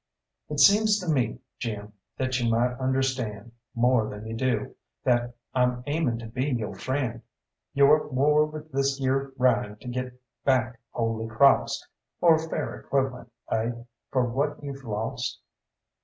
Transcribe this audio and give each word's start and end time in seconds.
"It 0.49 0.59
seems 0.59 0.97
to 0.97 1.07
me, 1.13 1.41
Jim, 1.59 1.93
that 2.17 2.39
you 2.39 2.49
might 2.49 2.73
understand, 2.79 3.51
more 3.75 4.09
than 4.09 4.25
you 4.25 4.35
do, 4.35 4.73
that 5.03 5.35
I'm 5.53 5.83
aiming 5.85 6.17
to 6.21 6.25
be 6.25 6.45
yo' 6.49 6.73
friend. 6.73 7.21
Yo're 7.75 8.07
at 8.07 8.11
war 8.11 8.47
with 8.47 8.71
this 8.71 8.99
yere 8.99 9.31
Ryan 9.37 9.75
to 9.77 9.87
get 9.87 10.19
back 10.43 10.79
Holy 10.89 11.27
Crawss, 11.27 11.87
or 12.19 12.33
a 12.37 12.49
fair 12.49 12.79
equivalent, 12.79 13.31
eh, 13.51 13.73
for 14.09 14.25
what 14.25 14.63
you've 14.63 14.83
lost?" 14.83 15.39